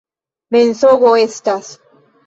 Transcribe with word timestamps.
Mensogo 0.55 1.13
estas! 1.27 1.73